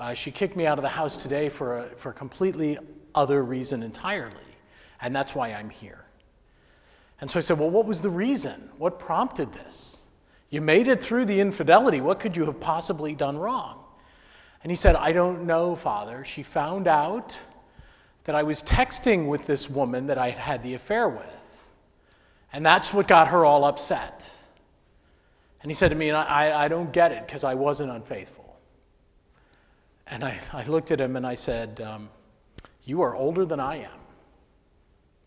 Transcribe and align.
Uh, 0.00 0.14
she 0.14 0.30
kicked 0.30 0.56
me 0.56 0.66
out 0.66 0.78
of 0.78 0.82
the 0.82 0.88
house 0.88 1.14
today 1.14 1.50
for 1.50 1.80
a, 1.80 1.86
for 1.90 2.08
a 2.08 2.12
completely 2.12 2.78
other 3.14 3.44
reason 3.44 3.82
entirely, 3.82 4.34
and 5.02 5.14
that's 5.14 5.34
why 5.34 5.52
I'm 5.52 5.68
here. 5.68 6.06
And 7.20 7.30
so 7.30 7.38
I 7.38 7.42
said, 7.42 7.58
Well, 7.58 7.68
what 7.68 7.84
was 7.84 8.00
the 8.00 8.08
reason? 8.08 8.70
What 8.78 8.98
prompted 8.98 9.52
this? 9.52 10.04
You 10.48 10.62
made 10.62 10.88
it 10.88 11.02
through 11.02 11.26
the 11.26 11.38
infidelity. 11.38 12.00
What 12.00 12.18
could 12.18 12.34
you 12.34 12.46
have 12.46 12.58
possibly 12.58 13.14
done 13.14 13.36
wrong? 13.36 13.84
And 14.62 14.72
he 14.72 14.74
said, 14.74 14.96
I 14.96 15.12
don't 15.12 15.44
know, 15.44 15.76
Father. 15.76 16.24
She 16.24 16.42
found 16.42 16.88
out 16.88 17.38
that 18.24 18.34
I 18.34 18.42
was 18.42 18.62
texting 18.62 19.26
with 19.26 19.44
this 19.44 19.68
woman 19.68 20.06
that 20.06 20.16
I 20.16 20.30
had 20.30 20.38
had 20.38 20.62
the 20.62 20.74
affair 20.74 21.10
with. 21.10 21.64
And 22.54 22.64
that's 22.64 22.94
what 22.94 23.06
got 23.06 23.28
her 23.28 23.44
all 23.44 23.64
upset. 23.64 24.34
And 25.62 25.70
he 25.70 25.74
said 25.74 25.90
to 25.90 25.94
me, 25.94 26.10
I, 26.10 26.64
I 26.64 26.68
don't 26.68 26.90
get 26.90 27.12
it 27.12 27.26
because 27.26 27.44
I 27.44 27.52
wasn't 27.52 27.90
unfaithful. 27.90 28.39
And 30.10 30.24
I, 30.24 30.38
I 30.52 30.64
looked 30.64 30.90
at 30.90 31.00
him 31.00 31.16
and 31.16 31.24
I 31.24 31.36
said, 31.36 31.80
um, 31.80 32.10
You 32.84 33.02
are 33.02 33.14
older 33.14 33.46
than 33.46 33.60
I 33.60 33.76
am, 33.76 34.00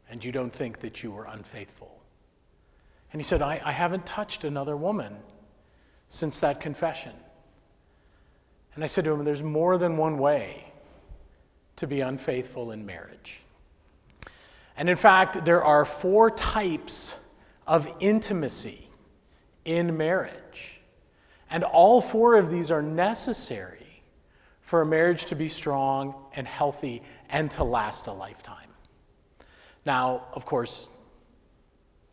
and 0.10 0.24
you 0.24 0.32
don't 0.32 0.54
think 0.54 0.82
that 0.82 1.02
you 1.02 1.12
were 1.12 1.24
unfaithful. 1.24 2.02
And 3.12 3.22
he 3.22 3.24
said, 3.24 3.42
I, 3.42 3.62
I 3.64 3.72
haven't 3.72 4.06
touched 4.06 4.44
another 4.44 4.76
woman 4.76 5.16
since 6.10 6.42
that 6.42 6.60
confession. 6.60 7.14
And 8.76 8.84
I 8.84 8.88
said 8.88 9.06
to 9.06 9.12
him, 9.12 9.24
There's 9.24 9.42
more 9.42 9.78
than 9.78 9.96
one 9.96 10.18
way 10.18 10.66
to 11.78 11.88
be 11.88 12.02
unfaithful 12.02 12.72
in 12.72 12.86
marriage. 12.86 13.42
And 14.76 14.90
in 14.90 14.98
fact, 14.98 15.46
there 15.46 15.64
are 15.64 15.86
four 15.86 16.30
types 16.30 17.16
of 17.66 17.88
intimacy 18.02 18.90
in 19.64 19.96
marriage. 19.96 20.82
And 21.50 21.64
all 21.64 22.02
four 22.02 22.36
of 22.36 22.50
these 22.50 22.70
are 22.72 22.82
necessary 22.82 23.83
for 24.74 24.82
a 24.82 24.86
marriage 24.88 25.26
to 25.26 25.36
be 25.36 25.48
strong 25.48 26.16
and 26.34 26.48
healthy 26.48 27.04
and 27.30 27.52
to 27.52 27.64
last 27.64 28.08
a 28.08 28.12
lifetime. 28.12 28.70
Now, 29.86 30.24
of 30.34 30.48
course, 30.48 30.90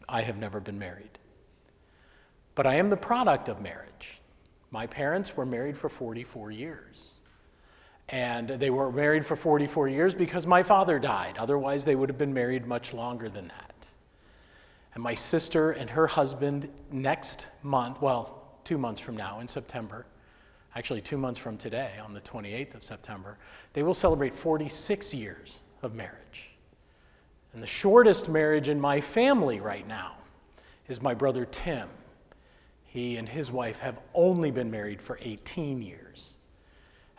I 0.06 0.20
have 0.20 0.36
never 0.36 0.60
been 0.60 0.78
married, 0.78 1.18
but 2.54 2.66
I 2.66 2.74
am 2.74 2.90
the 2.90 2.98
product 2.98 3.48
of 3.48 3.62
marriage. 3.62 4.20
My 4.70 4.86
parents 4.86 5.34
were 5.38 5.46
married 5.46 5.78
for 5.78 5.88
44 5.88 6.50
years. 6.50 7.14
And 8.10 8.50
they 8.50 8.68
were 8.68 8.92
married 8.92 9.24
for 9.24 9.36
44 9.36 9.88
years 9.88 10.14
because 10.14 10.46
my 10.46 10.62
father 10.62 10.98
died. 10.98 11.38
Otherwise, 11.38 11.86
they 11.86 11.94
would 11.94 12.10
have 12.10 12.18
been 12.18 12.34
married 12.34 12.66
much 12.66 12.92
longer 12.92 13.30
than 13.30 13.48
that. 13.48 13.86
And 14.92 15.02
my 15.02 15.14
sister 15.14 15.70
and 15.70 15.88
her 15.88 16.06
husband, 16.06 16.68
next 16.92 17.46
month, 17.62 18.02
well, 18.02 18.58
two 18.64 18.76
months 18.76 19.00
from 19.00 19.16
now 19.16 19.40
in 19.40 19.48
September, 19.48 20.04
actually 20.74 21.00
two 21.00 21.18
months 21.18 21.38
from 21.38 21.56
today, 21.56 21.92
on 22.02 22.12
the 22.12 22.20
28th 22.20 22.74
of 22.74 22.82
September, 22.82 23.36
they 23.72 23.82
will 23.82 23.94
celebrate 23.94 24.32
46 24.32 25.14
years 25.14 25.60
of 25.82 25.94
marriage. 25.94 26.50
And 27.52 27.62
the 27.62 27.66
shortest 27.66 28.28
marriage 28.28 28.68
in 28.68 28.80
my 28.80 29.00
family 29.00 29.60
right 29.60 29.86
now 29.86 30.16
is 30.88 31.02
my 31.02 31.14
brother 31.14 31.44
Tim. 31.44 31.88
He 32.84 33.16
and 33.16 33.28
his 33.28 33.50
wife 33.50 33.78
have 33.80 33.98
only 34.14 34.50
been 34.50 34.70
married 34.70 35.00
for 35.00 35.18
18 35.22 35.82
years. 35.82 36.36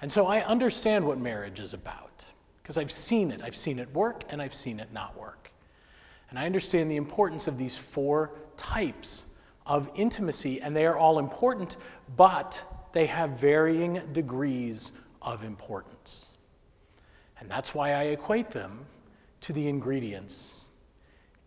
And 0.02 0.12
so 0.12 0.28
I 0.28 0.42
understand 0.42 1.06
what 1.06 1.20
marriage 1.20 1.60
is 1.60 1.74
about 1.74 2.26
because 2.62 2.78
I've 2.78 2.92
seen 2.92 3.32
it. 3.32 3.42
I've 3.44 3.56
seen 3.56 3.80
it 3.80 3.92
work 3.94 4.24
and 4.30 4.42
I've 4.42 4.54
seen 4.54 4.80
it 4.80 4.92
not 4.92 5.18
work. 5.18 5.52
And 6.30 6.40
I 6.40 6.46
understand 6.46 6.90
the 6.90 6.96
importance 6.96 7.48
of 7.48 7.58
these 7.58 7.76
four 7.76 8.32
types 8.56 9.24
of 9.66 9.90
intimacy, 9.96 10.62
and 10.62 10.76
they 10.76 10.86
are 10.86 10.98
all 10.98 11.20
important, 11.20 11.78
but 12.16 12.62
they 12.94 13.06
have 13.06 13.32
varying 13.32 14.02
degrees 14.12 14.92
of 15.22 15.44
importance. 15.44 16.28
And 17.40 17.50
that's 17.50 17.74
why 17.74 17.94
I 17.94 18.04
equate 18.04 18.52
them 18.52 18.86
to 19.42 19.54
the 19.54 19.68
ingredients 19.68 20.70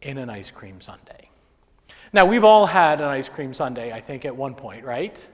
in 0.03 0.19
an 0.19 0.29
ice 0.29 0.51
cream 0.51 0.81
sundae. 0.81 1.29
Now, 2.13 2.27
we've 2.27 2.45
all 2.45 2.67
had 2.67 3.01
an 3.01 3.09
ice 3.09 3.29
cream 3.29 3.55
sundae, 3.55 3.93
I 3.93 4.01
think, 4.01 4.25
at 4.25 4.35
one 4.35 4.55
point, 4.55 4.85
right? 4.85 5.29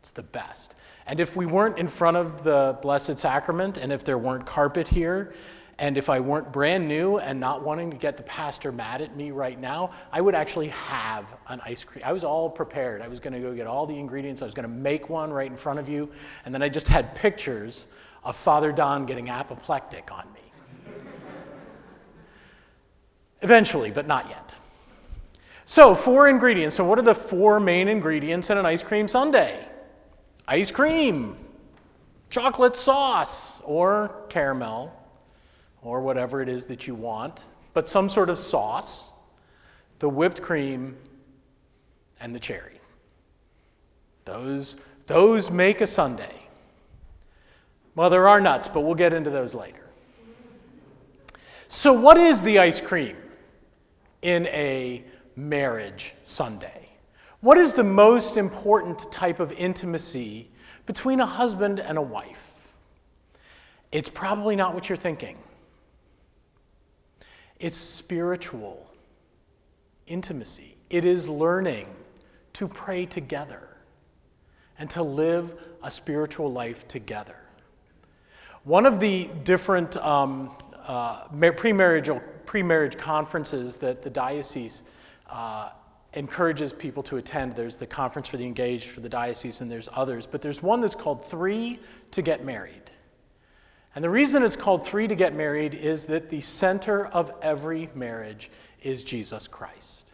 It's 0.00 0.10
the 0.10 0.22
best. 0.22 0.74
And 1.06 1.18
if 1.20 1.36
we 1.36 1.46
weren't 1.46 1.78
in 1.78 1.88
front 1.88 2.16
of 2.16 2.44
the 2.44 2.78
Blessed 2.82 3.18
Sacrament, 3.18 3.78
and 3.78 3.92
if 3.92 4.04
there 4.04 4.18
weren't 4.18 4.46
carpet 4.46 4.86
here, 4.88 5.34
and 5.82 5.98
if 5.98 6.08
I 6.08 6.20
weren't 6.20 6.52
brand 6.52 6.86
new 6.86 7.18
and 7.18 7.40
not 7.40 7.64
wanting 7.64 7.90
to 7.90 7.96
get 7.96 8.16
the 8.16 8.22
pastor 8.22 8.70
mad 8.70 9.02
at 9.02 9.16
me 9.16 9.32
right 9.32 9.60
now, 9.60 9.90
I 10.12 10.20
would 10.20 10.36
actually 10.36 10.68
have 10.68 11.26
an 11.48 11.60
ice 11.64 11.82
cream. 11.82 12.04
I 12.06 12.12
was 12.12 12.22
all 12.22 12.48
prepared. 12.48 13.02
I 13.02 13.08
was 13.08 13.18
going 13.18 13.32
to 13.32 13.40
go 13.40 13.52
get 13.52 13.66
all 13.66 13.84
the 13.84 13.98
ingredients. 13.98 14.42
I 14.42 14.44
was 14.44 14.54
going 14.54 14.68
to 14.68 14.72
make 14.72 15.08
one 15.08 15.32
right 15.32 15.50
in 15.50 15.56
front 15.56 15.80
of 15.80 15.88
you. 15.88 16.08
And 16.44 16.54
then 16.54 16.62
I 16.62 16.68
just 16.68 16.86
had 16.86 17.16
pictures 17.16 17.86
of 18.22 18.36
Father 18.36 18.70
Don 18.70 19.06
getting 19.06 19.28
apoplectic 19.28 20.12
on 20.12 20.24
me. 20.32 20.92
Eventually, 23.40 23.90
but 23.90 24.06
not 24.06 24.28
yet. 24.28 24.54
So, 25.64 25.96
four 25.96 26.28
ingredients. 26.28 26.76
So, 26.76 26.84
what 26.84 26.96
are 27.00 27.02
the 27.02 27.12
four 27.12 27.58
main 27.58 27.88
ingredients 27.88 28.50
in 28.50 28.56
an 28.56 28.64
ice 28.64 28.84
cream 28.84 29.08
sundae? 29.08 29.66
ice 30.46 30.70
cream, 30.70 31.36
chocolate 32.30 32.76
sauce, 32.76 33.60
or 33.64 34.14
caramel, 34.28 35.01
or 35.82 36.00
whatever 36.00 36.40
it 36.40 36.48
is 36.48 36.66
that 36.66 36.86
you 36.86 36.94
want, 36.94 37.42
but 37.74 37.88
some 37.88 38.08
sort 38.08 38.30
of 38.30 38.38
sauce, 38.38 39.12
the 39.98 40.08
whipped 40.08 40.40
cream, 40.40 40.96
and 42.20 42.34
the 42.34 42.40
cherry. 42.40 42.80
Those, 44.24 44.76
those 45.06 45.50
make 45.50 45.80
a 45.80 45.86
sundae. 45.86 46.42
Well, 47.94 48.08
there 48.08 48.28
are 48.28 48.40
nuts, 48.40 48.68
but 48.68 48.80
we'll 48.80 48.94
get 48.94 49.12
into 49.12 49.30
those 49.30 49.54
later. 49.54 49.82
So, 51.68 51.92
what 51.92 52.16
is 52.16 52.42
the 52.42 52.58
ice 52.58 52.80
cream 52.80 53.16
in 54.22 54.46
a 54.48 55.04
marriage 55.36 56.14
sundae? 56.22 56.88
What 57.40 57.58
is 57.58 57.74
the 57.74 57.82
most 57.82 58.36
important 58.36 59.10
type 59.10 59.40
of 59.40 59.52
intimacy 59.52 60.48
between 60.86 61.20
a 61.20 61.26
husband 61.26 61.80
and 61.80 61.98
a 61.98 62.02
wife? 62.02 62.72
It's 63.90 64.08
probably 64.08 64.54
not 64.54 64.74
what 64.74 64.88
you're 64.88 64.96
thinking. 64.96 65.36
It's 67.62 67.76
spiritual 67.76 68.90
intimacy. 70.08 70.76
It 70.90 71.04
is 71.04 71.28
learning 71.28 71.86
to 72.54 72.66
pray 72.66 73.06
together 73.06 73.62
and 74.80 74.90
to 74.90 75.02
live 75.04 75.54
a 75.80 75.88
spiritual 75.88 76.52
life 76.52 76.88
together. 76.88 77.36
One 78.64 78.84
of 78.84 78.98
the 78.98 79.30
different 79.44 79.96
um, 79.98 80.50
uh, 80.76 81.28
pre-marriage, 81.52 82.10
pre-marriage 82.46 82.98
conferences 82.98 83.76
that 83.76 84.02
the 84.02 84.10
diocese 84.10 84.82
uh, 85.30 85.70
encourages 86.14 86.72
people 86.72 87.04
to 87.04 87.18
attend. 87.18 87.54
There's 87.54 87.76
the 87.76 87.86
Conference 87.86 88.26
for 88.26 88.38
the 88.38 88.44
Engaged 88.44 88.88
for 88.88 89.00
the 89.02 89.08
diocese, 89.08 89.60
and 89.60 89.70
there's 89.70 89.88
others. 89.94 90.26
But 90.26 90.42
there's 90.42 90.64
one 90.64 90.80
that's 90.80 90.96
called 90.96 91.24
Three 91.24 91.78
to 92.10 92.22
Get 92.22 92.44
Married. 92.44 92.90
And 93.94 94.02
the 94.02 94.10
reason 94.10 94.42
it's 94.42 94.56
called 94.56 94.86
Three 94.86 95.06
to 95.06 95.14
Get 95.14 95.34
Married 95.34 95.74
is 95.74 96.06
that 96.06 96.30
the 96.30 96.40
center 96.40 97.06
of 97.06 97.32
every 97.42 97.90
marriage 97.94 98.50
is 98.82 99.04
Jesus 99.04 99.46
Christ. 99.46 100.12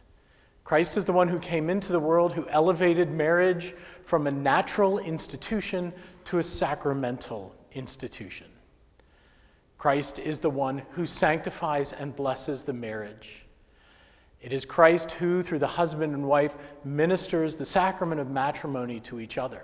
Christ 0.64 0.96
is 0.96 1.04
the 1.04 1.12
one 1.12 1.28
who 1.28 1.38
came 1.38 1.70
into 1.70 1.92
the 1.92 2.00
world, 2.00 2.32
who 2.32 2.46
elevated 2.48 3.10
marriage 3.10 3.74
from 4.04 4.26
a 4.26 4.30
natural 4.30 4.98
institution 4.98 5.92
to 6.24 6.38
a 6.38 6.42
sacramental 6.42 7.54
institution. 7.72 8.48
Christ 9.78 10.18
is 10.18 10.40
the 10.40 10.50
one 10.50 10.82
who 10.90 11.06
sanctifies 11.06 11.92
and 11.92 12.14
blesses 12.14 12.64
the 12.64 12.72
marriage. 12.72 13.46
It 14.42 14.52
is 14.52 14.64
Christ 14.64 15.12
who, 15.12 15.42
through 15.42 15.60
the 15.60 15.66
husband 15.66 16.14
and 16.14 16.26
wife, 16.28 16.56
ministers 16.84 17.56
the 17.56 17.64
sacrament 17.64 18.20
of 18.20 18.28
matrimony 18.28 19.00
to 19.00 19.20
each 19.20 19.38
other. 19.38 19.62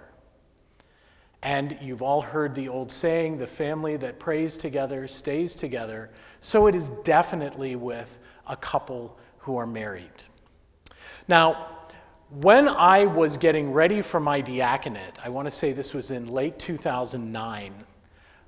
And 1.45 1.77
you've 1.81 2.01
all 2.01 2.23
heard 2.23 2.55
the 2.55 2.69
old 2.69 2.91
saying 2.91 3.37
the 3.37 3.47
family 3.47 3.97
that 3.99 4.19
prays 4.19 4.57
together 4.57 5.07
stays 5.07 5.55
together. 5.55 6.11
So 6.41 6.67
it 6.67 6.75
is 6.75 6.89
definitely 7.05 7.77
with 7.77 8.19
a 8.47 8.57
couple 8.57 9.19
who 9.39 9.57
are 9.59 9.67
married. 9.67 10.25
Now, 11.29 11.69
when 12.31 12.67
I 12.67 13.05
was 13.05 13.37
getting 13.37 13.73
ready 13.73 14.01
for 14.01 14.21
my 14.21 14.41
diaconate, 14.41 15.19
I 15.23 15.29
want 15.29 15.47
to 15.47 15.51
say 15.51 15.73
this 15.73 15.93
was 15.93 16.11
in 16.11 16.27
late 16.27 16.59
2009 16.59 17.75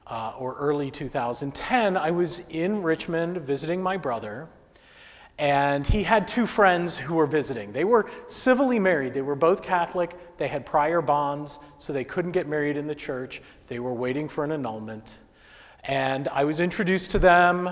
uh, 0.07 0.33
or 0.39 0.55
early 0.55 0.91
2010, 0.91 1.97
I 1.97 2.11
was 2.11 2.41
in 2.49 2.83
Richmond 2.83 3.39
visiting 3.39 3.83
my 3.83 3.99
brother 3.99 4.49
and 5.39 5.87
he 5.87 6.03
had 6.03 6.27
two 6.27 6.47
friends 6.47 6.97
who 6.97 7.15
were 7.15 7.27
visiting. 7.27 7.73
They 7.73 7.85
were 7.85 8.09
civilly 8.27 8.79
married. 8.79 9.13
They 9.13 9.23
were 9.23 9.35
both 9.35 9.63
Catholic. 9.63 10.17
They 10.39 10.49
had 10.49 10.65
prior 10.65 11.03
bonds, 11.03 11.59
so 11.79 11.93
they 11.93 12.05
couldn't 12.05 12.33
get 12.33 12.49
married 12.49 12.77
in 12.79 12.87
the 12.87 12.95
church. 12.95 13.43
They 13.67 13.79
were 13.79 13.93
waiting 13.93 14.29
for 14.29 14.45
an 14.45 14.53
annulment. 14.53 15.21
And 15.85 16.29
I 16.29 16.45
was 16.45 16.61
introduced 16.61 17.11
to 17.13 17.19
them. 17.19 17.71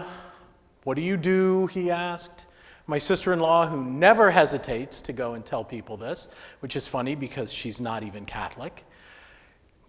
What 0.84 0.94
do 0.94 1.02
you 1.02 1.16
do? 1.16 1.66
He 1.68 1.90
asked. 1.90 2.46
My 2.86 2.98
sister 2.98 3.32
in 3.32 3.40
law, 3.40 3.66
who 3.66 3.82
never 3.82 4.30
hesitates 4.30 5.00
to 5.02 5.14
go 5.14 5.32
and 5.32 5.44
tell 5.44 5.64
people 5.64 5.96
this, 5.96 6.28
which 6.60 6.76
is 6.76 6.86
funny 6.86 7.14
because 7.14 7.50
she's 7.50 7.80
not 7.80 8.02
even 8.02 8.26
Catholic, 8.26 8.84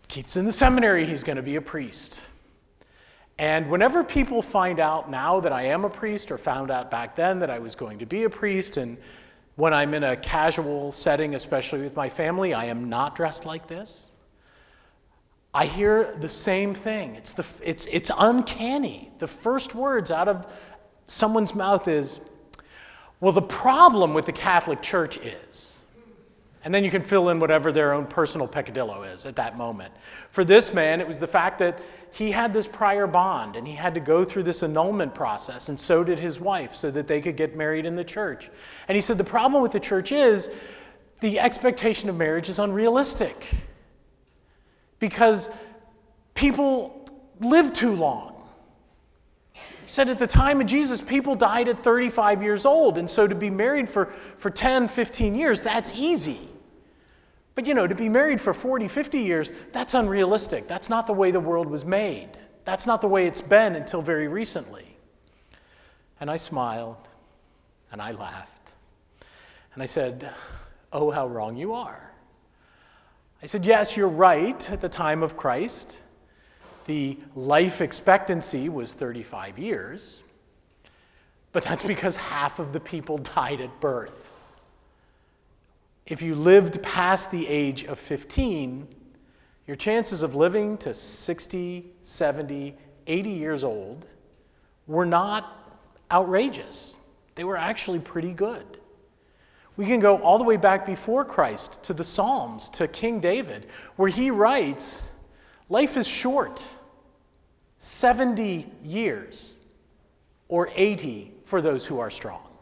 Keith's 0.08 0.38
in 0.38 0.46
the 0.46 0.54
seminary, 0.54 1.06
he's 1.06 1.24
going 1.24 1.36
to 1.36 1.44
be 1.44 1.58
a 1.58 1.62
priest. 1.62 2.24
And 3.38 3.70
whenever 3.70 4.04
people 4.04 4.42
find 4.42 4.80
out 4.80 5.10
now 5.10 5.42
that 5.42 5.52
I 5.52 5.64
am 5.64 5.84
a 5.84 5.90
priest, 5.90 6.32
or 6.32 6.38
found 6.38 6.72
out 6.72 6.90
back 6.90 7.16
then 7.16 7.40
that 7.40 7.50
I 7.50 7.60
was 7.60 7.76
going 7.76 8.00
to 8.00 8.06
be 8.06 8.24
a 8.24 8.30
priest, 8.30 8.78
and 8.78 8.98
when 9.56 9.74
I'm 9.74 9.94
in 9.94 10.04
a 10.04 10.16
casual 10.16 10.92
setting, 10.92 11.36
especially 11.36 11.82
with 11.82 11.96
my 11.96 12.10
family, 12.10 12.54
I 12.54 12.66
am 12.66 12.90
not 12.90 13.16
dressed 13.16 13.46
like 13.46 13.68
this. 13.68 14.12
I 15.54 15.66
hear 15.66 16.16
the 16.20 16.30
same 16.30 16.74
thing. 16.74 17.16
It's, 17.16 17.34
the, 17.34 17.46
it's, 17.64 17.88
it's 17.92 18.12
uncanny. 18.18 19.12
The 19.20 19.28
first 19.28 19.74
words 19.74 20.12
out 20.12 20.28
of 20.28 20.52
someone's 21.08 21.56
mouth 21.56 21.88
is, 21.88 22.20
well, 23.22 23.32
the 23.32 23.42
problem 23.42 24.14
with 24.14 24.26
the 24.26 24.34
Catholic 24.34 24.82
Church 24.82 25.18
is. 25.18 25.75
And 26.66 26.74
then 26.74 26.84
you 26.84 26.90
can 26.90 27.04
fill 27.04 27.30
in 27.30 27.40
whatever 27.40 27.72
their 27.72 27.94
own 27.94 28.08
personal 28.08 28.48
peccadillo 28.48 29.04
is 29.04 29.28
at 29.28 29.36
that 29.36 29.56
moment. 29.56 29.94
For 30.32 30.44
this 30.44 30.74
man, 30.74 31.00
it 31.00 31.08
was 31.08 31.20
the 31.20 31.28
fact 31.28 31.60
that 31.60 31.80
he 32.12 32.32
had 32.32 32.54
this 32.54 32.68
prior 32.68 33.06
bond 33.06 33.56
and 33.56 33.68
he 33.68 33.76
had 33.76 33.94
to 33.94 34.02
go 34.02 34.26
through 34.26 34.44
this 34.44 34.64
annulment 34.64 35.14
process, 35.14 35.70
and 35.70 35.80
so 35.80 36.04
did 36.04 36.18
his 36.18 36.40
wife, 36.40 36.76
so 36.76 36.90
that 36.90 37.08
they 37.08 37.22
could 37.22 37.38
get 37.38 37.56
married 37.56 37.86
in 37.86 37.96
the 37.96 38.04
church. 38.04 38.50
And 38.88 38.96
he 38.96 39.02
said 39.02 39.20
the 39.20 39.24
problem 39.24 39.62
with 39.62 39.74
the 39.74 39.80
church 39.80 40.12
is 40.12 40.50
the 41.20 41.40
expectation 41.40 42.10
of 42.10 42.18
marriage 42.18 42.50
is 42.50 42.58
unrealistic 42.58 43.52
because 44.98 45.52
people 46.34 47.12
live 47.42 47.74
too 47.74 47.94
long. 47.94 48.42
He 49.54 49.62
said 49.86 50.10
at 50.10 50.18
the 50.18 50.26
time 50.26 50.62
of 50.62 50.66
Jesus, 50.66 51.00
people 51.00 51.36
died 51.36 51.68
at 51.68 51.84
35 51.84 52.42
years 52.42 52.66
old, 52.66 52.98
and 52.98 53.08
so 53.08 53.28
to 53.28 53.36
be 53.36 53.52
married 53.52 53.88
for, 53.88 54.08
for 54.40 54.50
10, 54.50 54.88
15 54.88 55.36
years, 55.36 55.62
that's 55.62 55.94
easy. 55.94 56.50
But 57.56 57.68
you 57.68 57.74
know, 57.74 57.88
to 57.88 57.96
be 57.96 58.10
married 58.10 58.42
for 58.42 58.54
40, 58.54 58.88
50 58.90 59.20
years, 59.20 59.52
that's 59.72 59.94
unrealistic. 59.94 60.68
That's 60.68 60.90
not 60.90 61.08
the 61.08 61.14
way 61.14 61.32
the 61.32 61.40
world 61.40 61.68
was 61.68 61.86
made. 61.86 62.30
That's 62.66 62.86
not 62.86 63.00
the 63.02 63.08
way 63.08 63.28
it's 63.28 63.42
been 63.42 63.76
until 63.76 64.02
very 64.02 64.28
recently. 64.28 64.98
And 66.20 66.30
I 66.30 66.38
smiled 66.38 67.08
and 67.92 68.02
I 68.02 68.12
laughed. 68.12 68.74
And 69.74 69.82
I 69.82 69.86
said, 69.86 70.30
Oh, 70.92 71.12
how 71.12 71.28
wrong 71.28 71.58
you 71.58 71.74
are. 71.74 72.12
I 73.42 73.46
said, 73.46 73.66
Yes, 73.66 73.96
you're 73.96 74.08
right. 74.08 74.70
At 74.72 74.82
the 74.82 74.90
time 74.90 75.24
of 75.24 75.38
Christ, 75.38 76.02
the 76.86 77.18
life 77.36 77.82
expectancy 77.82 78.70
was 78.70 78.94
35 78.94 79.58
years, 79.58 80.22
but 81.52 81.64
that's 81.64 81.84
because 81.84 82.16
half 82.16 82.60
of 82.60 82.74
the 82.74 82.80
people 82.80 83.18
died 83.18 83.62
at 83.62 83.80
birth. 83.80 84.25
If 86.06 86.22
you 86.22 86.36
lived 86.36 86.84
past 86.84 87.32
the 87.32 87.48
age 87.48 87.84
of 87.86 87.98
15, 87.98 88.88
your 89.66 89.76
chances 89.76 90.22
of 90.22 90.36
living 90.36 90.78
to 90.80 90.94
60, 90.94 91.86
70, 92.04 92.76
80 93.08 93.30
years 93.30 93.64
old 93.64 94.06
were 94.86 95.06
not 95.06 95.80
outrageous. 96.12 96.98
They 97.34 97.44
were 97.44 97.58
actually 97.58 98.00
pretty 98.00 98.34
good. 98.34 98.80
We 99.78 99.86
can 99.88 100.00
go 100.00 100.18
all 100.20 100.38
the 100.38 100.44
way 100.44 100.58
back 100.58 100.86
before 100.86 101.26
Christ 101.26 101.84
to 101.84 101.94
the 101.94 102.04
Psalms, 102.04 102.70
to 102.70 102.88
King 102.88 103.20
David, 103.20 103.68
where 103.96 104.08
he 104.08 104.32
writes, 104.32 105.08
Life 105.70 105.98
is 105.98 106.08
short 106.08 106.66
70 107.80 108.72
years, 108.84 109.56
or 110.48 110.70
80 110.76 111.34
for 111.46 111.62
those 111.62 111.86
who 111.86 112.00
are 112.00 112.10
strong. 112.10 112.55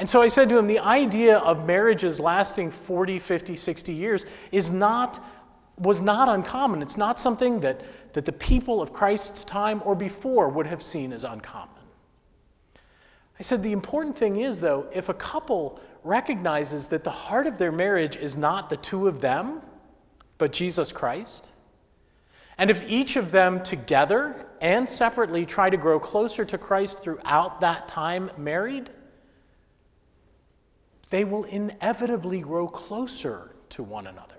And 0.00 0.08
so 0.08 0.22
I 0.22 0.28
said 0.28 0.48
to 0.48 0.56
him, 0.56 0.66
the 0.66 0.78
idea 0.78 1.36
of 1.36 1.66
marriages 1.66 2.18
lasting 2.18 2.70
40, 2.70 3.18
50, 3.18 3.54
60 3.54 3.92
years 3.92 4.24
is 4.50 4.70
not, 4.70 5.22
was 5.76 6.00
not 6.00 6.26
uncommon. 6.26 6.80
It's 6.80 6.96
not 6.96 7.18
something 7.18 7.60
that, 7.60 7.82
that 8.14 8.24
the 8.24 8.32
people 8.32 8.80
of 8.80 8.94
Christ's 8.94 9.44
time 9.44 9.82
or 9.84 9.94
before 9.94 10.48
would 10.48 10.66
have 10.66 10.82
seen 10.82 11.12
as 11.12 11.22
uncommon. 11.22 11.84
I 13.38 13.42
said, 13.42 13.62
the 13.62 13.72
important 13.72 14.16
thing 14.16 14.40
is, 14.40 14.58
though, 14.58 14.86
if 14.90 15.10
a 15.10 15.14
couple 15.14 15.78
recognizes 16.02 16.86
that 16.86 17.04
the 17.04 17.10
heart 17.10 17.46
of 17.46 17.58
their 17.58 17.70
marriage 17.70 18.16
is 18.16 18.38
not 18.38 18.70
the 18.70 18.78
two 18.78 19.06
of 19.06 19.20
them, 19.20 19.60
but 20.38 20.50
Jesus 20.50 20.92
Christ, 20.92 21.52
and 22.56 22.70
if 22.70 22.88
each 22.88 23.16
of 23.16 23.32
them 23.32 23.62
together 23.62 24.46
and 24.62 24.88
separately 24.88 25.44
try 25.44 25.68
to 25.68 25.76
grow 25.76 26.00
closer 26.00 26.46
to 26.46 26.56
Christ 26.56 27.02
throughout 27.02 27.60
that 27.60 27.86
time 27.86 28.30
married, 28.38 28.88
they 31.10 31.24
will 31.24 31.44
inevitably 31.44 32.40
grow 32.40 32.66
closer 32.66 33.54
to 33.70 33.82
one 33.82 34.06
another. 34.06 34.36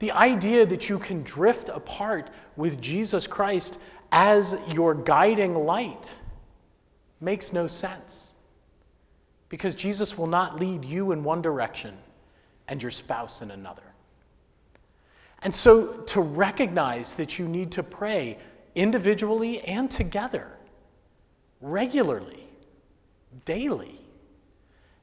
The 0.00 0.12
idea 0.12 0.66
that 0.66 0.88
you 0.88 0.98
can 0.98 1.22
drift 1.22 1.68
apart 1.68 2.30
with 2.56 2.80
Jesus 2.80 3.26
Christ 3.26 3.78
as 4.12 4.56
your 4.68 4.94
guiding 4.94 5.54
light 5.54 6.14
makes 7.20 7.52
no 7.52 7.66
sense. 7.66 8.32
Because 9.48 9.74
Jesus 9.74 10.16
will 10.16 10.26
not 10.26 10.60
lead 10.60 10.84
you 10.84 11.12
in 11.12 11.24
one 11.24 11.42
direction 11.42 11.96
and 12.68 12.82
your 12.82 12.90
spouse 12.90 13.42
in 13.42 13.50
another. 13.50 13.82
And 15.42 15.54
so 15.54 15.86
to 15.86 16.20
recognize 16.20 17.14
that 17.14 17.38
you 17.38 17.46
need 17.46 17.72
to 17.72 17.82
pray 17.82 18.38
individually 18.74 19.60
and 19.62 19.90
together, 19.90 20.48
regularly, 21.60 22.46
daily, 23.44 23.97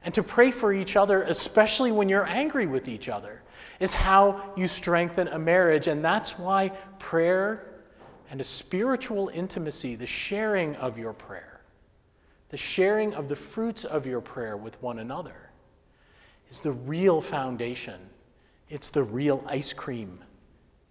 and 0.06 0.14
to 0.14 0.22
pray 0.22 0.52
for 0.52 0.72
each 0.72 0.94
other, 0.94 1.24
especially 1.24 1.90
when 1.90 2.08
you're 2.08 2.26
angry 2.26 2.68
with 2.68 2.86
each 2.86 3.08
other, 3.08 3.42
is 3.80 3.92
how 3.92 4.52
you 4.56 4.68
strengthen 4.68 5.26
a 5.26 5.38
marriage. 5.38 5.88
And 5.88 6.02
that's 6.02 6.38
why 6.38 6.68
prayer 7.00 7.66
and 8.30 8.40
a 8.40 8.44
spiritual 8.44 9.32
intimacy, 9.34 9.96
the 9.96 10.06
sharing 10.06 10.76
of 10.76 10.96
your 10.96 11.12
prayer, 11.12 11.60
the 12.50 12.56
sharing 12.56 13.14
of 13.14 13.28
the 13.28 13.34
fruits 13.34 13.84
of 13.84 14.06
your 14.06 14.20
prayer 14.20 14.56
with 14.56 14.80
one 14.80 15.00
another, 15.00 15.50
is 16.50 16.60
the 16.60 16.70
real 16.70 17.20
foundation. 17.20 17.98
It's 18.68 18.90
the 18.90 19.02
real 19.02 19.42
ice 19.48 19.72
cream 19.72 20.20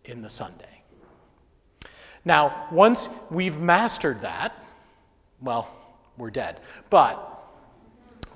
in 0.03 0.21
the 0.21 0.29
sundae. 0.29 0.81
Now, 2.25 2.67
once 2.69 3.07
we've 3.31 3.61
mastered 3.61 4.19
that, 4.21 4.61
well, 5.41 5.73
we're 6.17 6.31
dead. 6.31 6.59
But 6.89 7.31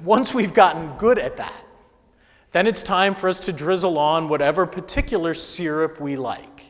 once 0.03 0.33
we've 0.33 0.53
gotten 0.53 0.95
good 0.97 1.19
at 1.19 1.37
that, 1.37 1.65
then 2.51 2.65
it's 2.67 2.81
time 2.83 3.13
for 3.13 3.29
us 3.29 3.39
to 3.39 3.53
drizzle 3.53 3.97
on 3.97 4.27
whatever 4.29 4.65
particular 4.65 5.33
syrup 5.33 5.99
we 5.99 6.15
like. 6.15 6.63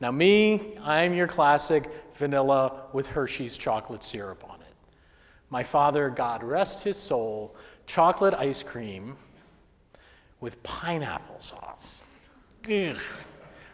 Now, 0.00 0.10
me, 0.10 0.78
I'm 0.82 1.12
your 1.12 1.26
classic 1.26 1.90
vanilla 2.14 2.84
with 2.92 3.08
Hershey's 3.08 3.56
chocolate 3.56 4.04
syrup 4.04 4.44
on 4.48 4.60
it. 4.60 4.66
My 5.50 5.62
father, 5.62 6.08
God 6.08 6.42
rest 6.42 6.82
his 6.82 6.96
soul, 6.96 7.56
chocolate 7.86 8.34
ice 8.34 8.62
cream 8.62 9.16
with 10.40 10.62
pineapple 10.62 11.40
sauce. 11.40 12.04
Ugh. 12.70 12.96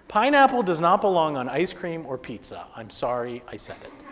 Pineapple 0.08 0.62
does 0.62 0.80
not 0.80 1.00
belong 1.00 1.36
on 1.36 1.48
ice 1.48 1.72
cream 1.72 2.06
or 2.06 2.16
pizza. 2.16 2.66
I'm 2.76 2.90
sorry 2.90 3.42
I 3.48 3.56
said 3.56 3.76
it. 3.82 4.06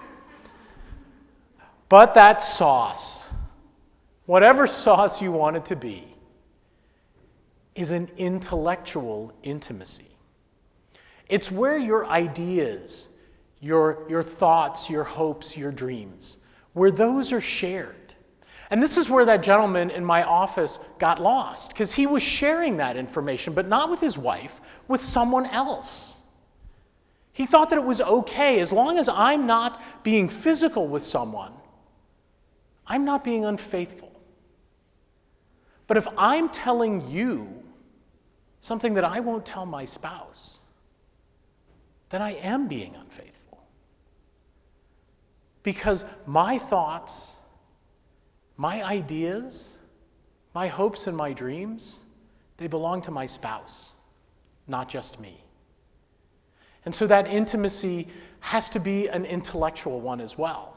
But 1.89 2.15
that 2.15 2.43
sauce, 2.43 3.32
whatever 4.33 4.67
sauce 4.67 5.21
you 5.21 5.31
want 5.31 5.59
it 5.59 5.67
to 5.67 5.77
be, 5.77 6.03
is 7.75 7.93
an 7.93 8.11
intellectual 8.17 9.31
intimacy. 9.43 10.17
It's 11.29 11.51
where 11.51 11.77
your 11.77 12.07
ideas, 12.07 13.11
your, 13.61 14.07
your 14.09 14.23
thoughts, 14.23 14.89
your 14.89 15.05
hopes, 15.05 15.55
your 15.55 15.71
dreams, 15.71 16.39
where 16.73 16.91
those 16.91 17.31
are 17.35 17.43
shared. 17.43 18.15
And 18.71 18.83
this 18.83 18.97
is 18.97 19.11
where 19.11 19.27
that 19.27 19.43
gentleman 19.43 19.91
in 19.91 20.03
my 20.03 20.23
office 20.23 20.79
got 20.99 21.19
lost, 21.19 21.69
because 21.69 21.93
he 21.93 22.07
was 22.07 22.23
sharing 22.23 22.79
that 22.79 22.97
information, 22.97 23.53
but 23.53 23.69
not 23.69 23.91
with 23.91 24.01
his 24.01 24.17
wife, 24.17 24.63
with 24.89 25.05
someone 25.05 25.45
else. 25.45 26.17
He 27.35 27.45
thought 27.45 27.69
that 27.69 27.79
it 27.79 27.85
was 27.85 28.01
okay 28.01 28.61
as 28.61 28.73
long 28.73 28.97
as 28.97 29.11
I'm 29.11 29.47
not 29.47 29.79
being 30.03 30.31
physical 30.31 30.89
with 30.89 31.05
someone, 31.05 31.53
I'm 32.87 33.05
not 33.05 33.25
being 33.25 33.45
unfaithful. 33.45 34.09
But 35.93 35.99
if 35.99 36.09
I'm 36.17 36.49
telling 36.49 37.07
you 37.11 37.63
something 38.63 38.95
that 38.95 39.05
I 39.05 39.21
won't 39.21 39.45
tell 39.45 39.67
my 39.67 39.85
spouse, 39.85 40.61
then 42.09 42.23
I 42.23 42.31
am 42.31 42.67
being 42.67 42.97
unfaithful. 42.97 43.63
Because 45.63 46.07
my 46.25 46.57
thoughts, 46.57 47.37
my 48.57 48.83
ideas, 48.83 49.77
my 50.55 50.67
hopes, 50.67 51.09
and 51.09 51.15
my 51.15 51.35
dreams, 51.35 52.01
they 52.57 52.69
belong 52.69 53.03
to 53.03 53.11
my 53.11 53.27
spouse, 53.27 53.93
not 54.67 54.89
just 54.89 55.21
me. 55.21 55.45
And 56.87 56.95
so 56.95 57.07
that 57.07 57.29
intimacy 57.29 58.09
has 58.41 58.71
to 58.71 58.81
be 58.81 59.09
an 59.09 59.27
intellectual 59.27 60.01
one 60.01 60.23
as 60.23 60.39
well. 60.39 60.75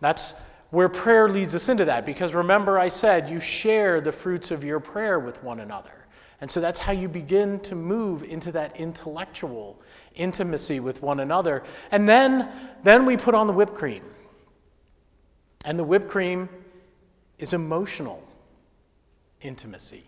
That's 0.00 0.32
where 0.70 0.88
prayer 0.88 1.28
leads 1.28 1.54
us 1.54 1.68
into 1.68 1.84
that. 1.86 2.04
Because 2.04 2.34
remember, 2.34 2.78
I 2.78 2.88
said 2.88 3.30
you 3.30 3.40
share 3.40 4.00
the 4.00 4.12
fruits 4.12 4.50
of 4.50 4.64
your 4.64 4.80
prayer 4.80 5.18
with 5.18 5.42
one 5.42 5.60
another. 5.60 5.92
And 6.40 6.50
so 6.50 6.60
that's 6.60 6.78
how 6.78 6.92
you 6.92 7.08
begin 7.08 7.58
to 7.60 7.74
move 7.74 8.22
into 8.22 8.52
that 8.52 8.76
intellectual 8.76 9.80
intimacy 10.14 10.78
with 10.78 11.02
one 11.02 11.20
another. 11.20 11.64
And 11.90 12.08
then, 12.08 12.48
then 12.84 13.06
we 13.06 13.16
put 13.16 13.34
on 13.34 13.46
the 13.46 13.52
whipped 13.52 13.74
cream. 13.74 14.04
And 15.64 15.78
the 15.78 15.84
whipped 15.84 16.08
cream 16.08 16.48
is 17.38 17.52
emotional 17.52 18.22
intimacy. 19.40 20.04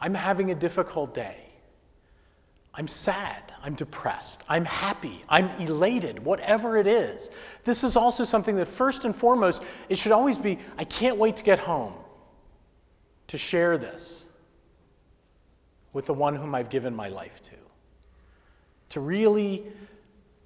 I'm 0.00 0.14
having 0.14 0.50
a 0.50 0.54
difficult 0.54 1.14
day. 1.14 1.43
I'm 2.76 2.88
sad. 2.88 3.52
I'm 3.62 3.74
depressed. 3.74 4.42
I'm 4.48 4.64
happy. 4.64 5.24
I'm 5.28 5.48
elated, 5.60 6.24
whatever 6.24 6.76
it 6.76 6.86
is. 6.86 7.30
This 7.62 7.84
is 7.84 7.96
also 7.96 8.24
something 8.24 8.56
that, 8.56 8.66
first 8.66 9.04
and 9.04 9.14
foremost, 9.14 9.62
it 9.88 9.96
should 9.96 10.12
always 10.12 10.36
be 10.36 10.58
I 10.76 10.84
can't 10.84 11.16
wait 11.16 11.36
to 11.36 11.44
get 11.44 11.60
home 11.60 11.94
to 13.28 13.38
share 13.38 13.78
this 13.78 14.24
with 15.92 16.06
the 16.06 16.14
one 16.14 16.34
whom 16.34 16.54
I've 16.54 16.68
given 16.68 16.94
my 16.94 17.08
life 17.08 17.40
to. 17.42 17.50
To 18.90 19.00
really 19.00 19.64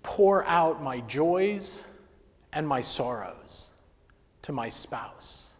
pour 0.02 0.44
out 0.44 0.82
my 0.82 1.00
joys 1.00 1.82
and 2.52 2.68
my 2.68 2.80
sorrows 2.80 3.68
to 4.42 4.52
my 4.52 4.68
spouse 4.68 5.52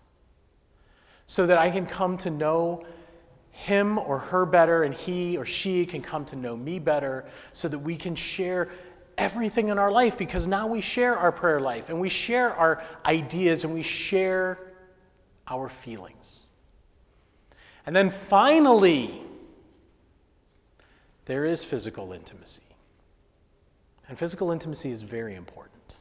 so 1.27 1.47
that 1.47 1.59
I 1.59 1.71
can 1.71 1.87
come 1.87 2.17
to 2.19 2.31
know 2.31 2.87
him 3.59 3.99
or 3.99 4.21
her 4.21 4.47
better 4.47 4.85
and 4.85 4.95
he 4.95 5.37
or 5.37 5.45
she 5.45 5.85
can 5.85 6.01
come 6.01 6.25
to 6.25 6.37
know 6.37 6.57
me 6.57 6.79
better 6.79 7.25
so 7.53 7.67
that 7.67 7.81
we 7.81 7.97
can 7.97 8.15
share 8.15 8.71
everything 9.19 9.67
in 9.67 9.79
our 9.79 9.91
life 9.91 10.17
because 10.17 10.47
now 10.47 10.69
we 10.69 10.81
share 10.81 11.19
our 11.19 11.33
prayer 11.33 11.61
life 11.61 11.89
and 11.89 12.01
we 12.01 12.09
share 12.09 12.55
our 12.55 12.81
ideas 13.05 13.65
and 13.65 13.75
we 13.75 13.83
share 13.83 14.61
our 15.49 15.69
feelings. 15.69 16.43
And 17.85 17.97
then 17.97 18.11
finally, 18.11 19.21
there 21.25 21.45
is 21.45 21.65
physical 21.65 22.13
intimacy. 22.13 22.63
And 24.09 24.17
physical 24.17 24.53
intimacy 24.53 24.93
is 24.93 25.03
very 25.03 25.35
important. 25.35 25.97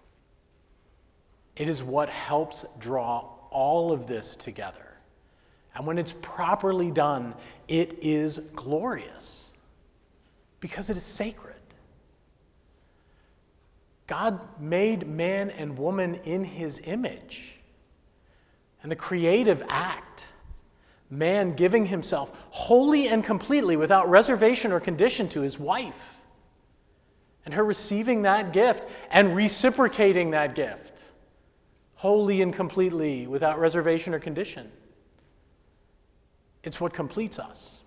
It 1.56 1.68
is 1.68 1.82
what 1.82 2.10
helps 2.10 2.66
draw 2.78 3.26
all 3.50 3.92
of 3.92 4.06
this 4.06 4.36
together. 4.36 4.87
And 5.78 5.86
when 5.86 6.00
it's 6.00 6.14
properly 6.24 6.90
done, 6.90 7.36
it 7.68 8.00
is 8.02 8.40
glorious 8.56 9.52
because 10.60 10.90
it 10.90 10.98
is 10.98 11.04
sacred. 11.04 11.54
God 14.08 14.44
made 14.60 15.08
man 15.08 15.52
and 15.52 15.78
woman 15.78 16.16
in 16.24 16.44
his 16.44 16.82
image. 16.84 17.60
And 18.82 18.92
the 18.92 18.96
creative 18.96 19.64
act 19.70 20.30
man 21.12 21.54
giving 21.54 21.86
himself 21.86 22.36
wholly 22.50 23.08
and 23.08 23.24
completely 23.24 23.78
without 23.78 24.10
reservation 24.10 24.72
or 24.72 24.80
condition 24.80 25.30
to 25.30 25.42
his 25.42 25.60
wife, 25.60 26.20
and 27.46 27.54
her 27.54 27.64
receiving 27.64 28.24
that 28.24 28.52
gift 28.52 28.90
and 29.12 29.36
reciprocating 29.36 30.32
that 30.32 30.56
gift 30.56 31.04
wholly 31.94 32.42
and 32.42 32.54
completely 32.54 33.28
without 33.28 33.60
reservation 33.60 34.14
or 34.14 34.20
condition. 34.20 34.70
It's 36.64 36.80
what 36.80 36.94
completes 36.94 37.40
us. 37.40 37.82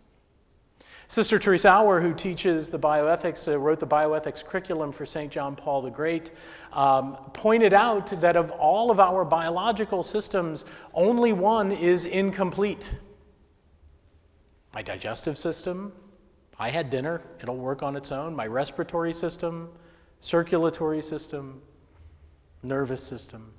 Sister 1.09 1.39
Teresa 1.41 1.71
Auer, 1.71 2.01
who 2.01 2.15
teaches 2.15 2.71
the 2.71 2.79
bioethics, 2.79 3.53
uh, 3.53 3.59
wrote 3.59 3.81
the 3.81 3.87
bioethics 3.87 4.45
curriculum 4.45 4.93
for 4.93 5.05
St. 5.05 5.31
John 5.31 5.57
Paul 5.57 5.83
the 5.83 5.91
Great, 5.91 6.31
um, 6.73 7.17
pointed 7.33 7.73
out 7.73 8.09
that 8.21 8.37
of 8.37 8.53
all 8.53 8.93
of 8.93 9.01
our 9.01 9.25
biological 9.25 10.05
systems, 10.05 10.65
only 10.95 11.33
one 11.33 11.73
is 11.73 12.05
incomplete 12.05 12.95
my 14.73 14.83
digestive 14.83 15.37
system, 15.37 15.93
I 16.59 16.71
had 16.71 16.91
dinner, 16.91 17.23
it'll 17.41 17.57
work 17.57 17.83
on 17.83 17.97
its 17.97 18.13
own. 18.13 18.35
My 18.35 18.47
respiratory 18.47 19.13
system, 19.13 19.71
circulatory 20.21 21.03
system, 21.03 21.61
nervous 22.63 23.03
system. 23.03 23.53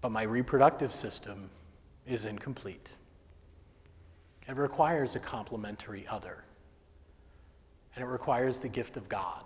But 0.00 0.10
my 0.10 0.22
reproductive 0.22 0.94
system 0.94 1.50
is 2.06 2.24
incomplete. 2.24 2.92
It 4.48 4.56
requires 4.56 5.14
a 5.14 5.20
complementary 5.20 6.06
other, 6.08 6.44
and 7.94 8.04
it 8.04 8.08
requires 8.08 8.58
the 8.58 8.68
gift 8.68 8.96
of 8.96 9.08
God. 9.08 9.44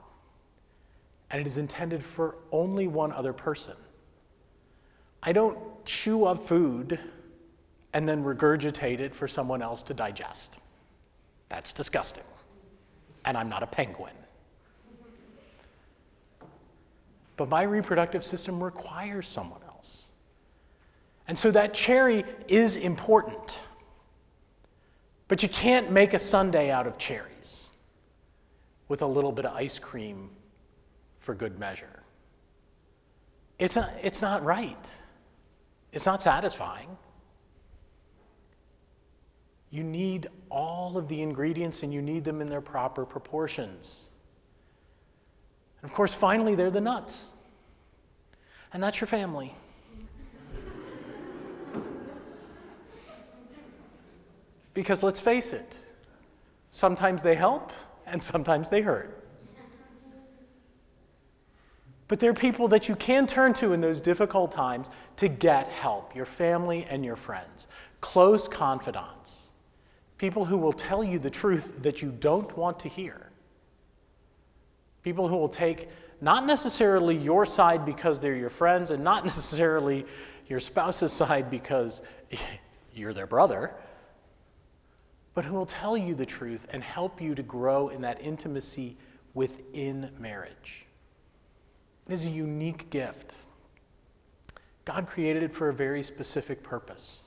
And 1.30 1.40
it 1.40 1.46
is 1.46 1.58
intended 1.58 2.02
for 2.02 2.36
only 2.52 2.86
one 2.86 3.12
other 3.12 3.32
person. 3.32 3.74
I 5.22 5.32
don't 5.32 5.58
chew 5.84 6.26
up 6.26 6.46
food 6.46 7.00
and 7.92 8.08
then 8.08 8.22
regurgitate 8.22 9.00
it 9.00 9.14
for 9.14 9.26
someone 9.26 9.62
else 9.62 9.82
to 9.84 9.94
digest. 9.94 10.60
That's 11.48 11.72
disgusting. 11.72 12.24
And 13.24 13.36
I'm 13.36 13.48
not 13.48 13.62
a 13.62 13.66
penguin. 13.66 14.12
But 17.36 17.48
my 17.48 17.62
reproductive 17.62 18.24
system 18.24 18.62
requires 18.62 19.26
someone 19.26 19.60
else. 19.66 20.12
And 21.26 21.38
so 21.38 21.50
that 21.50 21.74
cherry 21.74 22.24
is 22.46 22.76
important. 22.76 23.63
But 25.34 25.42
you 25.42 25.48
can't 25.48 25.90
make 25.90 26.14
a 26.14 26.18
sundae 26.20 26.70
out 26.70 26.86
of 26.86 26.96
cherries 26.96 27.72
with 28.86 29.02
a 29.02 29.06
little 29.06 29.32
bit 29.32 29.44
of 29.44 29.52
ice 29.52 29.80
cream 29.80 30.30
for 31.18 31.34
good 31.34 31.58
measure. 31.58 32.04
It's 33.58 33.74
not, 33.74 33.90
it's 34.00 34.22
not 34.22 34.44
right. 34.44 34.94
It's 35.92 36.06
not 36.06 36.22
satisfying. 36.22 36.96
You 39.70 39.82
need 39.82 40.28
all 40.50 40.96
of 40.96 41.08
the 41.08 41.20
ingredients 41.20 41.82
and 41.82 41.92
you 41.92 42.00
need 42.00 42.22
them 42.22 42.40
in 42.40 42.46
their 42.46 42.60
proper 42.60 43.04
proportions. 43.04 44.10
And 45.82 45.90
of 45.90 45.96
course, 45.96 46.14
finally, 46.14 46.54
they're 46.54 46.70
the 46.70 46.80
nuts. 46.80 47.34
And 48.72 48.80
that's 48.80 49.00
your 49.00 49.08
family. 49.08 49.52
Because 54.74 55.02
let's 55.02 55.20
face 55.20 55.52
it, 55.52 55.78
sometimes 56.70 57.22
they 57.22 57.36
help 57.36 57.72
and 58.06 58.22
sometimes 58.22 58.68
they 58.68 58.82
hurt. 58.82 59.24
But 62.06 62.20
there 62.20 62.30
are 62.30 62.34
people 62.34 62.68
that 62.68 62.88
you 62.88 62.96
can 62.96 63.26
turn 63.26 63.54
to 63.54 63.72
in 63.72 63.80
those 63.80 64.00
difficult 64.00 64.52
times 64.52 64.88
to 65.16 65.28
get 65.28 65.68
help 65.68 66.14
your 66.14 66.26
family 66.26 66.86
and 66.90 67.04
your 67.04 67.16
friends, 67.16 67.66
close 68.00 68.46
confidants. 68.46 69.50
People 70.18 70.44
who 70.44 70.58
will 70.58 70.72
tell 70.72 71.02
you 71.02 71.18
the 71.18 71.30
truth 71.30 71.82
that 71.82 72.02
you 72.02 72.10
don't 72.10 72.54
want 72.56 72.78
to 72.80 72.88
hear. 72.88 73.30
People 75.02 75.28
who 75.28 75.36
will 75.36 75.48
take 75.48 75.88
not 76.20 76.46
necessarily 76.46 77.16
your 77.16 77.44
side 77.44 77.84
because 77.84 78.20
they're 78.20 78.36
your 78.36 78.50
friends 78.50 78.90
and 78.90 79.02
not 79.02 79.24
necessarily 79.32 80.04
your 80.46 80.60
spouse's 80.60 81.12
side 81.12 81.50
because 81.50 82.02
you're 82.94 83.14
their 83.14 83.26
brother, 83.26 83.72
but 85.34 85.44
who 85.44 85.54
will 85.54 85.66
tell 85.66 85.96
you 85.96 86.14
the 86.14 86.26
truth 86.26 86.66
and 86.70 86.82
help 86.82 87.20
you 87.20 87.34
to 87.34 87.42
grow 87.42 87.88
in 87.88 88.00
that 88.02 88.20
intimacy 88.20 88.96
within 89.34 90.08
marriage. 90.18 90.86
It 92.08 92.12
is 92.12 92.26
a 92.26 92.30
unique 92.30 92.90
gift. 92.90 93.34
God 94.84 95.06
created 95.06 95.42
it 95.42 95.52
for 95.52 95.68
a 95.68 95.74
very 95.74 96.02
specific 96.02 96.62
purpose. 96.62 97.24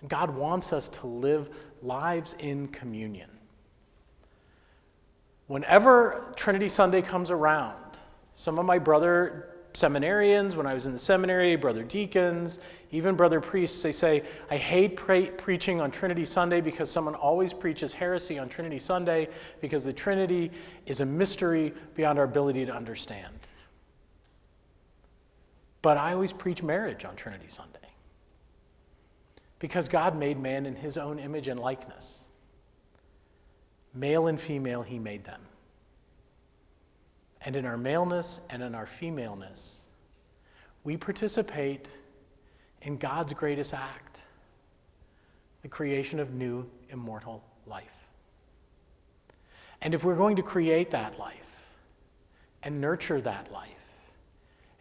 And 0.00 0.08
God 0.08 0.30
wants 0.30 0.72
us 0.72 0.88
to 0.90 1.06
live 1.06 1.50
lives 1.82 2.34
in 2.38 2.68
communion. 2.68 3.28
Whenever 5.48 6.32
Trinity 6.36 6.68
Sunday 6.68 7.02
comes 7.02 7.30
around, 7.30 7.98
some 8.34 8.58
of 8.58 8.64
my 8.64 8.78
brother 8.78 9.48
seminarians, 9.72 10.56
when 10.56 10.66
I 10.66 10.74
was 10.74 10.86
in 10.86 10.92
the 10.92 10.98
seminary, 10.98 11.56
brother 11.56 11.82
deacons, 11.82 12.58
even 12.90 13.14
brother 13.14 13.40
priests, 13.40 13.82
they 13.82 13.92
say, 13.92 14.22
I 14.50 14.56
hate 14.56 14.96
pre- 14.96 15.30
preaching 15.30 15.80
on 15.80 15.90
Trinity 15.90 16.24
Sunday 16.24 16.60
because 16.60 16.90
someone 16.90 17.14
always 17.14 17.52
preaches 17.52 17.92
heresy 17.92 18.38
on 18.38 18.48
Trinity 18.48 18.78
Sunday 18.78 19.28
because 19.60 19.84
the 19.84 19.92
Trinity 19.92 20.50
is 20.86 21.00
a 21.00 21.06
mystery 21.06 21.72
beyond 21.94 22.18
our 22.18 22.24
ability 22.24 22.66
to 22.66 22.74
understand. 22.74 23.34
But 25.82 25.96
I 25.96 26.12
always 26.12 26.32
preach 26.32 26.62
marriage 26.62 27.04
on 27.04 27.16
Trinity 27.16 27.48
Sunday 27.48 27.78
because 29.58 29.88
God 29.88 30.16
made 30.16 30.38
man 30.38 30.66
in 30.66 30.74
his 30.74 30.96
own 30.96 31.18
image 31.18 31.48
and 31.48 31.60
likeness. 31.60 32.20
Male 33.94 34.26
and 34.26 34.40
female, 34.40 34.82
he 34.82 34.98
made 34.98 35.24
them. 35.24 35.40
And 37.42 37.56
in 37.56 37.64
our 37.64 37.76
maleness 37.76 38.40
and 38.50 38.62
in 38.62 38.74
our 38.74 38.86
femaleness, 38.86 39.82
we 40.84 40.96
participate 40.96 41.96
in 42.82 42.96
God's 42.96 43.32
greatest 43.32 43.74
act 43.74 44.20
the 45.62 45.68
creation 45.68 46.20
of 46.20 46.32
new 46.34 46.68
immortal 46.90 47.44
life. 47.66 47.86
And 49.82 49.94
if 49.94 50.04
we're 50.04 50.16
going 50.16 50.36
to 50.36 50.42
create 50.42 50.90
that 50.90 51.18
life 51.18 51.36
and 52.62 52.80
nurture 52.80 53.20
that 53.20 53.50
life 53.52 53.68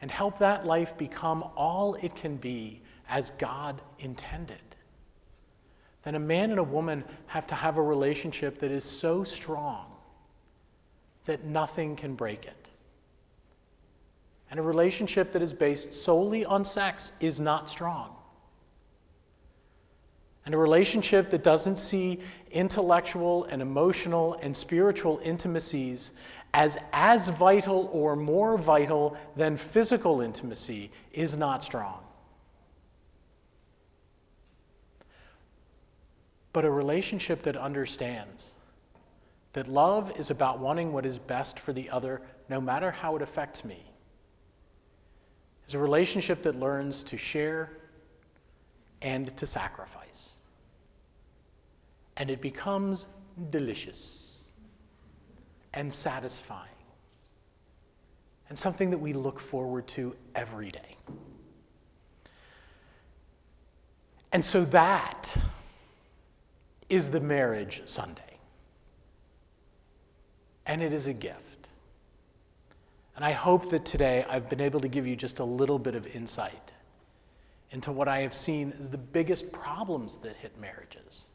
and 0.01 0.10
help 0.10 0.39
that 0.39 0.66
life 0.66 0.98
become 0.98 1.44
all 1.56 1.96
it 1.96 2.16
can 2.16 2.38
be 2.38 2.82
as 3.10 3.32
God 3.32 3.82
intended, 4.00 4.58
then 6.04 6.16
a 6.16 6.20
man 6.20 6.51
and 6.51 6.60
a 6.60 6.63
woman 6.63 7.04
have 7.28 7.48
to 7.48 7.56
have 7.56 7.78
a 7.78 7.82
relationship 7.82 8.60
that 8.60 8.72
is 8.72 8.84
so 8.84 9.24
strong 9.24 9.86
that 11.26 11.44
nothing 11.44 11.96
can 11.96 12.16
break 12.16 12.46
it. 12.46 12.70
And 14.52 14.60
a 14.60 14.64
relationship 14.64 15.32
that 15.34 15.42
is 15.42 15.54
based 15.54 15.94
solely 15.94 16.44
on 16.44 16.64
sex 16.64 17.12
is 17.20 17.40
not 17.40 17.70
strong. 17.70 18.16
And 20.46 20.56
a 20.56 20.58
relationship 20.58 21.30
that 21.30 21.44
doesn't 21.44 21.76
see 21.76 22.20
intellectual 22.52 23.44
and 23.46 23.62
emotional 23.62 24.40
and 24.42 24.56
spiritual 24.58 25.20
intimacies 25.24 26.12
as 26.54 26.78
as 26.92 27.30
vital 27.30 27.90
or 27.92 28.16
more 28.16 28.58
vital 28.58 29.16
than 29.36 29.56
physical 29.58 30.22
intimacy 30.22 30.90
is 31.14 31.38
not 31.38 31.64
strong. 31.64 32.00
But 36.52 36.66
a 36.66 36.72
relationship 36.72 37.44
that 37.44 37.56
understands 37.56 38.54
that 39.53 39.68
love 39.68 40.12
is 40.18 40.29
about 40.29 40.60
wanting 40.60 40.94
what 40.94 41.06
is 41.06 41.18
best 41.18 41.60
for 41.60 41.74
the 41.74 41.89
other, 41.89 42.22
no 42.50 42.62
matter 42.62 42.91
how 42.91 43.15
it 43.15 43.22
affects 43.22 43.65
me, 43.65 43.84
is 45.68 45.74
a 45.74 45.79
relationship 45.79 46.44
that 46.44 46.60
learns 46.60 47.03
to 47.06 47.18
share 47.18 47.72
and 49.01 49.36
to 49.38 49.46
sacrifice. 49.46 50.36
And 52.18 52.29
it 52.29 52.41
becomes 52.41 53.08
delicious 53.50 54.44
and 55.74 55.94
satisfying 55.94 56.68
and 58.50 58.58
something 58.58 58.89
that 58.89 58.98
we 58.98 59.13
look 59.13 59.39
forward 59.39 59.88
to 59.88 60.15
every 60.36 60.72
day. 60.72 60.96
And 64.32 64.44
so 64.44 64.65
that 64.65 65.38
is 66.89 67.12
the 67.12 67.20
marriage 67.20 67.84
sundae. 67.86 68.28
And 70.70 70.84
it 70.84 70.94
is 70.94 71.08
a 71.08 71.14
gift. 71.14 71.70
And 73.16 73.26
I 73.26 73.32
hope 73.32 73.72
that 73.72 73.86
today 73.86 74.24
I've 74.30 74.48
been 74.50 74.62
able 74.62 74.80
to 74.82 74.88
give 74.88 75.08
you 75.08 75.16
just 75.16 75.40
a 75.40 75.44
little 75.44 75.80
bit 75.80 75.96
of 75.96 76.06
insight 76.06 76.76
into 77.72 77.92
what 77.92 78.08
I 78.08 78.20
have 78.20 78.36
seen 78.36 78.72
as 78.78 78.88
the 78.88 78.98
biggest 78.98 79.52
problems 79.52 80.18
that 80.18 80.36
hit 80.36 80.56
marriages. 80.62 81.30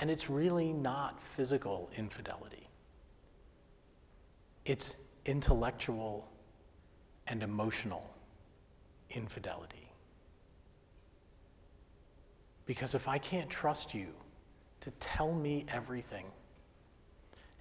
And 0.00 0.10
it's 0.10 0.28
really 0.28 0.72
not 0.72 1.22
physical 1.22 1.88
infidelity, 1.96 2.68
it's 4.64 4.96
intellectual 5.26 6.28
and 7.28 7.40
emotional 7.40 8.10
infidelity. 9.10 9.88
Because 12.66 12.96
if 12.96 13.06
I 13.06 13.16
can't 13.18 13.48
trust 13.48 13.94
you 13.94 14.08
to 14.80 14.90
tell 14.98 15.32
me 15.32 15.66
everything 15.68 16.26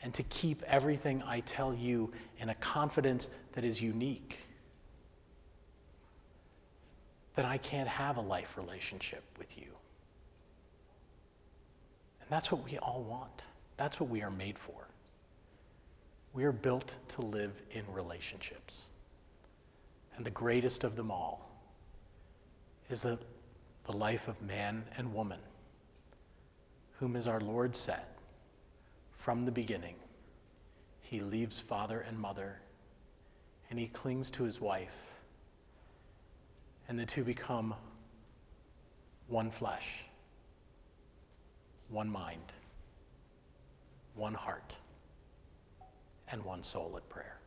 and 0.03 0.13
to 0.13 0.23
keep 0.23 0.61
everything 0.63 1.23
I 1.25 1.39
tell 1.39 1.73
you 1.73 2.11
in 2.37 2.49
a 2.49 2.55
confidence 2.55 3.29
that 3.53 3.63
is 3.63 3.81
unique, 3.81 4.37
then 7.35 7.45
I 7.45 7.57
can't 7.57 7.87
have 7.87 8.17
a 8.17 8.21
life 8.21 8.57
relationship 8.57 9.23
with 9.39 9.57
you. 9.57 9.69
And 12.21 12.29
that's 12.29 12.51
what 12.51 12.63
we 12.65 12.77
all 12.77 13.01
want. 13.03 13.45
That's 13.77 13.99
what 13.99 14.09
we 14.09 14.21
are 14.21 14.29
made 14.29 14.59
for. 14.59 14.87
We 16.33 16.43
are 16.43 16.51
built 16.51 16.95
to 17.09 17.21
live 17.21 17.61
in 17.71 17.83
relationships. 17.91 18.87
And 20.17 20.25
the 20.25 20.31
greatest 20.31 20.83
of 20.83 20.97
them 20.97 21.09
all 21.09 21.49
is 22.89 23.01
the, 23.01 23.17
the 23.85 23.93
life 23.93 24.27
of 24.27 24.39
man 24.41 24.83
and 24.97 25.13
woman 25.13 25.39
whom, 26.99 27.15
as 27.15 27.27
our 27.27 27.39
Lord 27.39 27.75
said 27.75 28.03
from 29.23 29.45
the 29.45 29.51
beginning, 29.51 29.95
he 30.99 31.21
leaves 31.21 31.57
father 31.57 32.01
and 32.01 32.19
mother 32.19 32.59
and 33.69 33.79
he 33.79 33.87
clings 33.87 34.29
to 34.29 34.43
his 34.43 34.59
wife, 34.59 34.97
and 36.89 36.99
the 36.99 37.05
two 37.05 37.23
become 37.23 37.73
one 39.29 39.49
flesh, 39.49 40.03
one 41.87 42.09
mind, 42.09 42.51
one 44.13 44.33
heart, 44.33 44.75
and 46.27 46.43
one 46.43 46.61
soul 46.61 46.93
at 46.97 47.07
prayer. 47.07 47.37